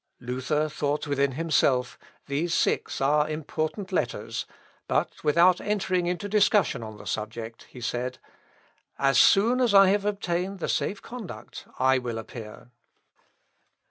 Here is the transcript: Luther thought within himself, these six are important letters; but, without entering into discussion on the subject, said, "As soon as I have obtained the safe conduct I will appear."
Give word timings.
Luther 0.19 0.67
thought 0.67 1.05
within 1.05 1.33
himself, 1.33 1.99
these 2.25 2.55
six 2.55 3.01
are 3.01 3.29
important 3.29 3.91
letters; 3.91 4.47
but, 4.87 5.23
without 5.23 5.61
entering 5.61 6.07
into 6.07 6.27
discussion 6.27 6.81
on 6.81 6.97
the 6.97 7.05
subject, 7.05 7.67
said, 7.81 8.17
"As 8.97 9.19
soon 9.19 9.59
as 9.61 9.75
I 9.75 9.89
have 9.89 10.03
obtained 10.05 10.57
the 10.57 10.69
safe 10.69 11.03
conduct 11.03 11.67
I 11.77 11.99
will 11.99 12.17
appear." 12.17 12.71